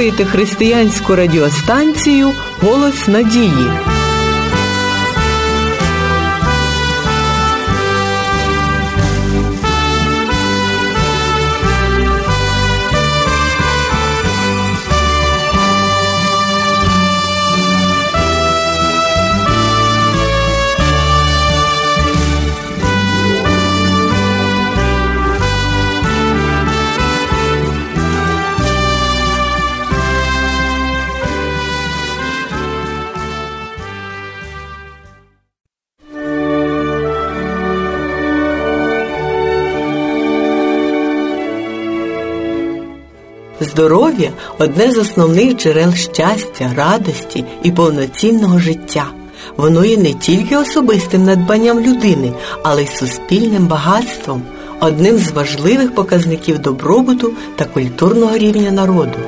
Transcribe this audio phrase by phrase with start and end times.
[0.00, 3.99] слухаєте християнську радіостанцію Голос надії.
[43.60, 49.06] Здоров'я одне з основних джерел щастя, радості і повноцінного життя.
[49.56, 54.42] Воно є не тільки особистим надбанням людини, але й суспільним багатством,
[54.80, 59.18] одним з важливих показників добробуту та культурного рівня народу.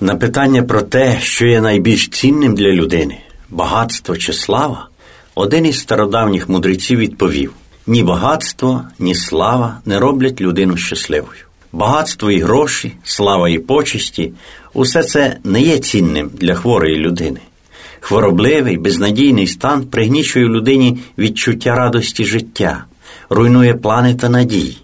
[0.00, 3.18] На питання про те, що є найбільш цінним для людини
[3.50, 4.88] багатство чи слава,
[5.34, 7.52] один із стародавніх мудреців відповів
[7.88, 11.40] ні багатство, ні слава не роблять людину щасливою.
[11.72, 14.32] Багатство і гроші, слава і почесті
[14.74, 17.40] усе це не є цінним для хворої людини.
[18.00, 22.84] Хворобливий, безнадійний стан пригнічує людині відчуття радості життя,
[23.30, 24.78] руйнує плани та надії.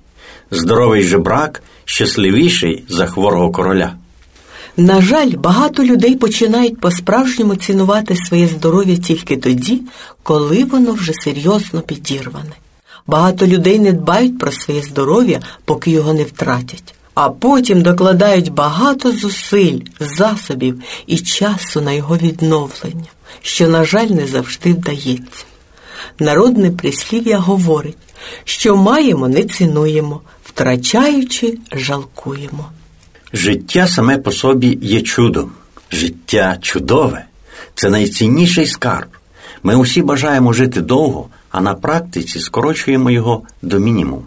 [0.51, 3.95] Здоровий жебрак щасливіший за хворого короля.
[4.77, 9.83] На жаль, багато людей починають по-справжньому цінувати своє здоров'я тільки тоді,
[10.23, 12.53] коли воно вже серйозно підірване.
[13.07, 19.13] Багато людей не дбають про своє здоров'я, поки його не втратять, а потім докладають багато
[19.13, 23.11] зусиль, засобів і часу на його відновлення,
[23.43, 25.45] що, на жаль, не завжди вдається.
[26.19, 27.97] Народне прислів'я говорить,
[28.45, 32.71] що маємо, не цінуємо, втрачаючи, жалкуємо.
[33.33, 35.53] Життя саме по собі є чудом.
[35.93, 37.25] Життя чудове
[37.75, 39.09] це найцінніший скарб.
[39.63, 44.23] Ми усі бажаємо жити довго, а на практиці скорочуємо його до мінімуму.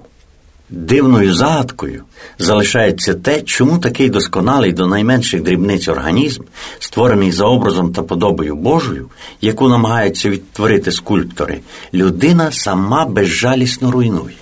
[0.69, 2.03] Дивною загадкою
[2.39, 6.43] залишається те, чому такий досконалий до найменших дрібниць організм,
[6.79, 9.09] створений за образом та подобою Божою,
[9.41, 11.59] яку намагаються відтворити скульптори,
[11.93, 14.35] людина сама безжалісно руйнує.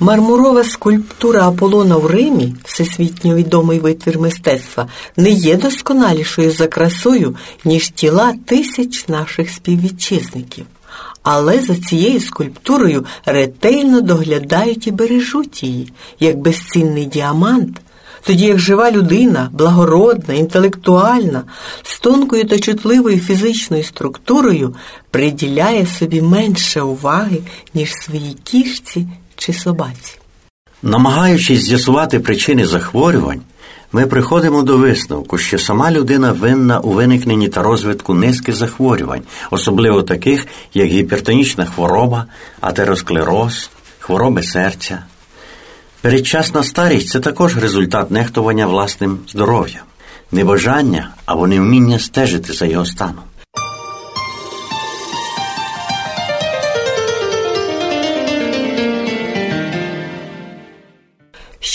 [0.00, 7.88] Мармурова скульптура Аполлона в Римі, всесвітньо відомий витвір мистецтва, не є досконалішою за красою, ніж
[7.88, 10.66] тіла тисяч наших співвітчизників.
[11.30, 17.80] Але за цією скульптурою ретельно доглядають і бережуть її, як безцінний діамант,
[18.22, 21.42] тоді як жива людина, благородна, інтелектуальна,
[21.82, 24.74] з тонкою та чутливою фізичною структурою
[25.10, 27.38] приділяє собі менше уваги,
[27.74, 29.06] ніж своїй кішці
[29.36, 30.18] чи собаці.
[30.82, 33.40] Намагаючись з'ясувати причини захворювань,
[33.92, 40.02] ми приходимо до висновку, що сама людина винна у виникненні та розвитку низки захворювань, особливо
[40.02, 42.26] таких, як гіпертонічна хвороба,
[42.60, 44.98] атеросклероз, хвороби серця.
[46.00, 49.84] Передчасна старість це також результат нехтування власним здоров'ям,
[50.32, 53.27] небажання або невміння стежити за його станом.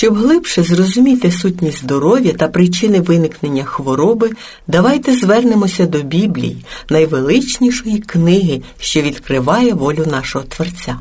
[0.03, 4.29] Щоб глибше зрозуміти сутність здоров'я та причини виникнення хвороби,
[4.67, 10.99] давайте звернемося до Біблії, найвеличнішої книги, що відкриває волю нашого Творця.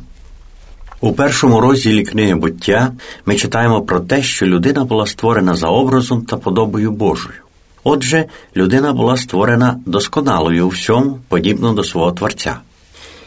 [1.01, 2.93] У першому розділі книги буття
[3.27, 7.43] ми читаємо про те, що людина була створена за образом та подобою Божою.
[7.85, 8.25] Отже,
[8.57, 12.57] людина була створена досконалою у всьому, подібно до свого Творця.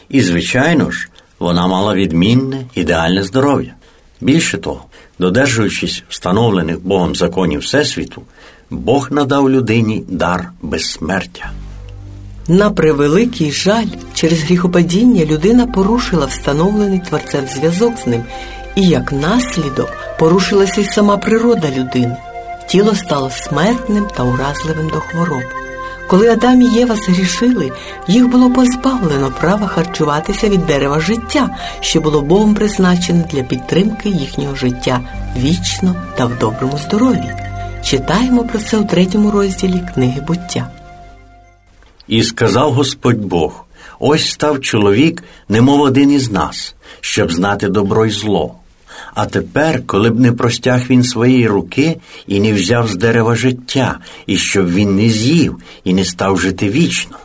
[0.10, 1.10] І, звичайно ж,
[1.40, 3.74] вона мала відмінне, ідеальне здоров'я.
[4.22, 4.86] Більше того,
[5.20, 8.22] додержуючись встановлених Богом законів Всесвіту,
[8.70, 11.52] Бог надав людині дар безсмертя.
[12.48, 18.24] На превеликий жаль, через гріхопадіння людина порушила встановлений творцем зв'язок з ним,
[18.76, 19.90] і як наслідок
[20.20, 22.18] порушилася й сама природа людини.
[22.68, 25.44] Тіло стало смертним та уразливим до хвороб.
[26.08, 27.72] Коли Адам і Єва згрішили,
[28.08, 31.50] їх було позбавлено права харчуватися від дерева життя,
[31.80, 35.02] що було Богом призначене для підтримки їхнього життя
[35.38, 37.32] вічно та в доброму здоров'ї.
[37.84, 40.70] Читаємо про це у третьому розділі книги буття.
[42.08, 43.66] І сказав Господь Бог:
[44.00, 48.56] ось став чоловік, немов один із нас, щоб знати добро й зло.
[49.14, 51.98] А тепер, коли б не простяг він своєї руки
[52.28, 56.70] і не взяв з дерева життя, і щоб він не з'їв і не став жити
[56.70, 57.18] вічно.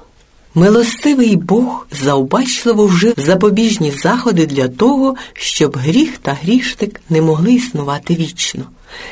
[0.55, 8.15] Милостивий Бог заобачливо вжив запобіжні заходи для того, щоб гріх та грішник не могли існувати
[8.15, 8.65] вічно.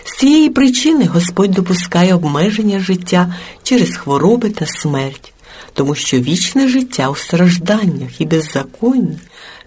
[0.04, 5.32] З цієї причини Господь допускає обмеження життя через хвороби та смерть,
[5.72, 9.18] тому що вічне життя у стражданнях і беззаконні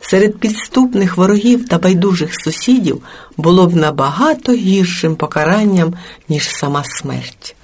[0.02, 3.02] серед підступних ворогів та байдужих сусідів
[3.38, 5.94] було б набагато гіршим покаранням,
[6.30, 7.56] ніж сама смерть.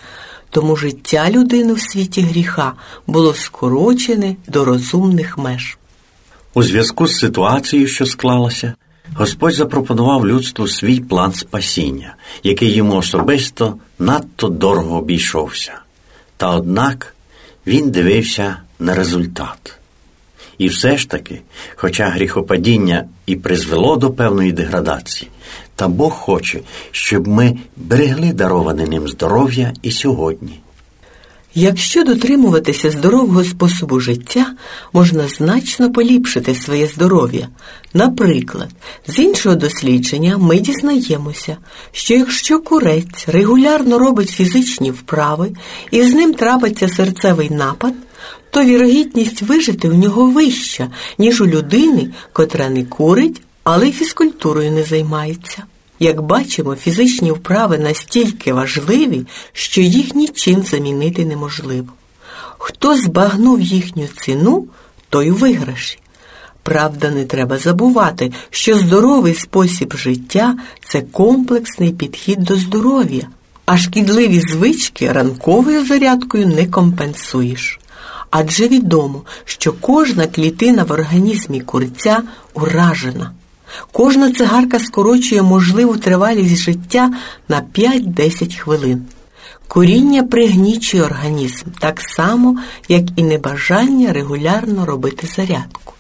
[0.49, 2.73] Тому життя людини в світі гріха
[3.07, 5.77] було скорочене до розумних меж.
[6.53, 8.73] У зв'язку з ситуацією, що склалася,
[9.15, 15.73] Господь запропонував людству свій план спасіння, який йому особисто надто дорого обійшовся.
[16.37, 17.15] Та однак
[17.67, 19.76] він дивився на результат.
[20.57, 21.41] І все ж таки,
[21.75, 25.31] хоча гріхопадіння і призвело до певної деградації,
[25.75, 26.59] та Бог хоче,
[26.91, 30.59] щоб ми берегли дароване ним здоров'я і сьогодні.
[31.59, 34.45] Якщо дотримуватися здорового способу життя,
[34.93, 37.49] можна значно поліпшити своє здоров'я.
[37.93, 38.69] Наприклад,
[39.07, 41.57] з іншого дослідження ми дізнаємося,
[41.91, 45.51] що якщо курець регулярно робить фізичні вправи
[45.91, 47.93] і з ним трапиться серцевий напад,
[48.51, 54.71] то вірогідність вижити у нього вища, ніж у людини, котра не курить, але й фізкультурою
[54.71, 55.63] не займається.
[55.99, 61.87] Як бачимо, фізичні вправи настільки важливі, що їх нічим замінити неможливо.
[62.57, 64.67] Хто збагнув їхню ціну,
[65.09, 65.99] той у виграші.
[66.63, 70.57] Правда, не треба забувати, що здоровий спосіб життя
[70.87, 73.27] це комплексний підхід до здоров'я,
[73.65, 77.79] а шкідливі звички ранковою зарядкою не компенсуєш.
[78.29, 82.21] Адже відомо, що кожна клітина в організмі курця
[82.53, 83.31] уражена.
[83.91, 87.13] Кожна цигарка скорочує можливу тривалість життя
[87.49, 89.05] на 5-10 хвилин.
[89.67, 92.57] Коріння пригнічує організм так само,
[92.89, 95.93] як і небажання регулярно робити зарядку.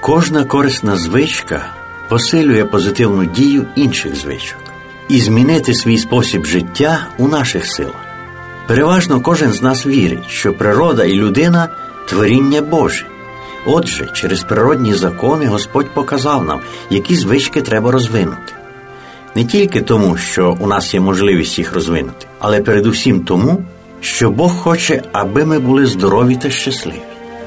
[0.00, 1.66] Кожна корисна звичка
[2.08, 4.58] посилює позитивну дію інших звичок
[5.08, 8.09] і змінити свій спосіб життя у наших силах.
[8.70, 11.68] Переважно кожен з нас вірить, що природа і людина
[12.08, 13.06] творіння Боже.
[13.66, 18.52] Отже, через природні закони Господь показав нам, які звички треба розвинути.
[19.34, 23.62] Не тільки тому, що у нас є можливість їх розвинути, але передусім тому,
[24.00, 27.02] що Бог хоче, аби ми були здорові та щасливі.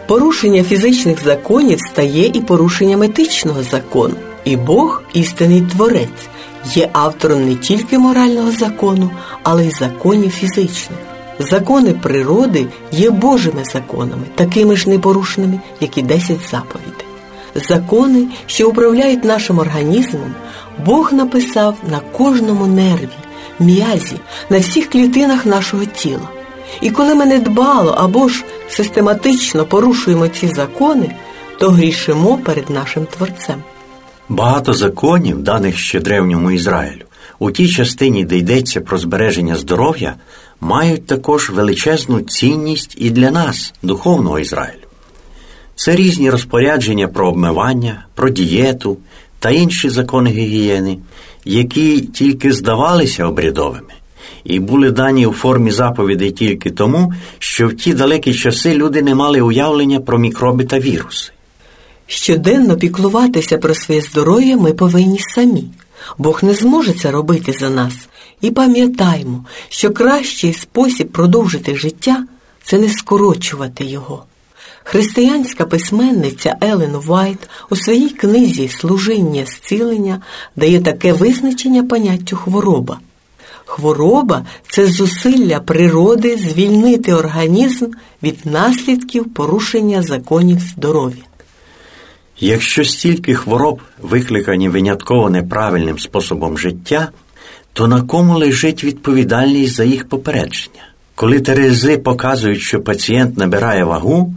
[0.08, 4.16] Порушення фізичних законів стає і порушенням етичного закону,
[4.46, 6.28] і Бог, істинний творець,
[6.74, 9.12] є автором не тільки морального закону,
[9.44, 11.13] але й законів фізичних.
[11.40, 17.06] Закони природи є Божими законами, такими ж непорушними, як і десять заповідей.
[17.56, 20.34] Закони, що управляють нашим організмом,
[20.86, 23.10] Бог написав на кожному нерві,
[23.60, 24.16] м'язі,
[24.50, 26.30] на всіх клітинах нашого тіла.
[26.82, 31.16] І коли ми недбало або ж систематично порушуємо ці закони,
[31.60, 33.64] то грішимо перед нашим Творцем.
[34.30, 37.04] Багато законів, даних ще древньому Ізраїлю,
[37.40, 40.16] у тій частині, де йдеться про збереження здоров'я,
[40.64, 44.88] мають також величезну цінність і для нас, духовного Ізраїлю.
[45.76, 48.98] Це різні розпорядження про обмивання, про дієту
[49.40, 50.98] та інші закони гігієни,
[51.46, 53.94] які тільки здавалися обрядовими,
[54.44, 59.16] і були дані у формі заповідей тільки тому, що в ті далекі часи люди не
[59.16, 61.32] мали уявлення про мікроби та віруси.
[62.08, 65.66] Щоденно піклуватися про своє здоров'я ми повинні самі.
[66.18, 67.94] Бог не зможе це робити за нас.
[68.44, 72.26] І пам'ятаймо, що кращий спосіб продовжити життя
[72.64, 74.24] це не скорочувати його.
[74.84, 80.22] Християнська письменниця Елен Вайт у своїй книзі Служіння зцілення
[80.56, 83.00] дає таке визначення поняттю хвороба.
[83.66, 87.86] Хвороба це зусилля природи звільнити організм
[88.24, 91.24] від наслідків порушення законів здоров'я.
[92.40, 97.10] Якщо стільки хвороб викликані винятково неправильним способом життя,
[97.74, 100.88] то на кому лежить відповідальність за їх попередження?
[101.16, 104.34] Коли терези показують, що пацієнт набирає вагу,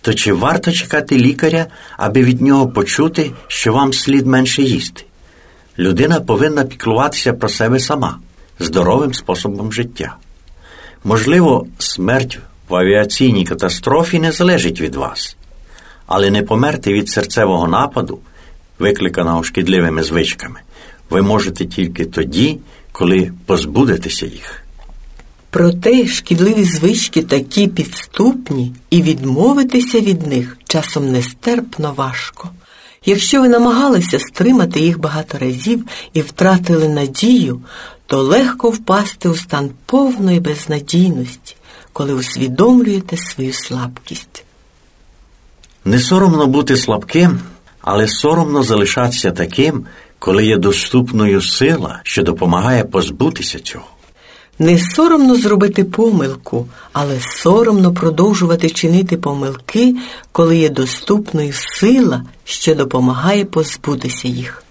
[0.00, 1.66] то чи варто чекати лікаря,
[1.96, 5.04] аби від нього почути, що вам слід менше їсти?
[5.78, 8.18] Людина повинна піклуватися про себе сама
[8.58, 10.16] здоровим способом життя.
[11.04, 12.38] Можливо, смерть
[12.68, 15.36] в авіаційній катастрофі не залежить від вас,
[16.06, 18.18] але не померти від серцевого нападу,
[18.78, 20.60] викликаного шкідливими звичками,
[21.10, 22.58] ви можете тільки тоді,
[22.92, 24.64] коли позбудетеся їх.
[25.50, 32.50] Проте шкідливі звички такі підступні, і відмовитися від них часом нестерпно важко.
[33.06, 37.60] Якщо ви намагалися стримати їх багато разів і втратили надію,
[38.06, 41.56] то легко впасти у стан повної безнадійності,
[41.92, 44.44] коли усвідомлюєте свою слабкість.
[45.84, 47.40] Не соромно бути слабким,
[47.80, 49.86] але соромно залишатися таким,
[50.24, 53.84] коли є доступною сила, що допомагає позбутися цього.
[54.58, 59.96] Не соромно зробити помилку, але соромно продовжувати чинити помилки,
[60.32, 64.62] коли є доступною сила, що допомагає позбутися їх.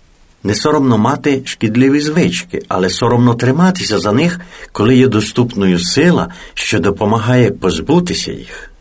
[0.44, 4.40] Не соромно мати шкідливі звички, але соромно триматися за них,
[4.72, 8.72] коли є доступною сила, що допомагає позбутися їх.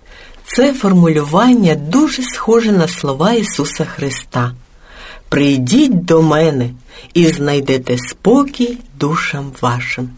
[0.45, 4.52] Це формулювання дуже схоже на слова Ісуса Христа.
[5.32, 6.70] Прийдіть до мене
[7.14, 10.10] і знайдете спокій душам вашим.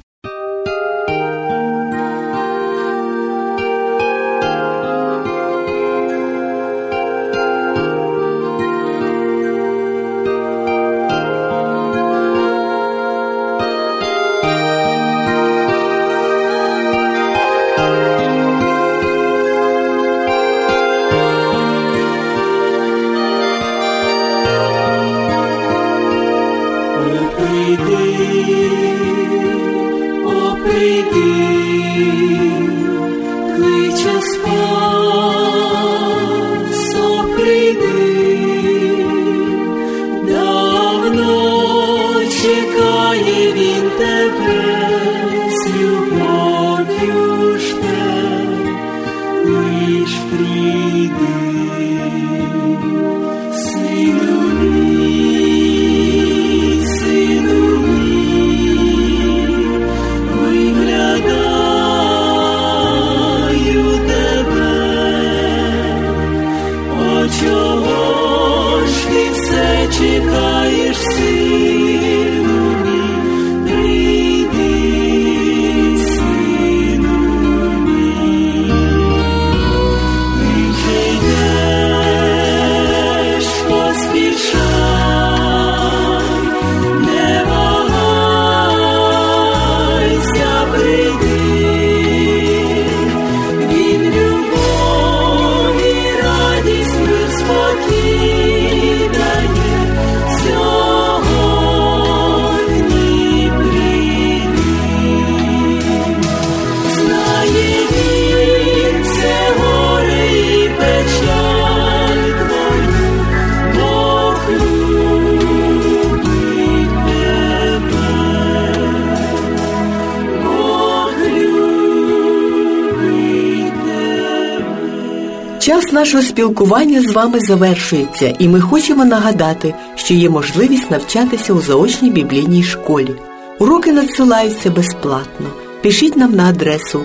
[125.65, 131.61] Час нашого спілкування з вами завершується, і ми хочемо нагадати, що є можливість навчатися у
[131.61, 133.15] заочній біблійній школі.
[133.59, 135.47] Уроки надсилаються безплатно.
[135.83, 137.05] Пишіть нам на адресу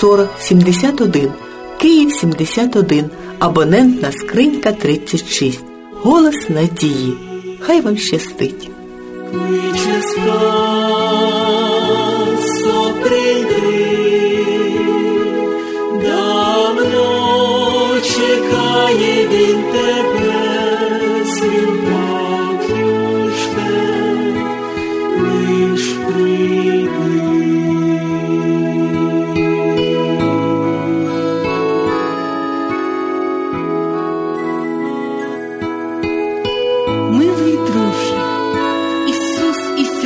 [0.00, 1.32] 040 71
[1.80, 3.04] Київ 71,
[3.38, 5.60] абонентна скринька 36.
[6.02, 7.14] Голос надії.
[7.60, 8.70] Хай вам щастить.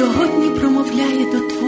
[0.01, 1.60] сьогодні промовляє до Твого.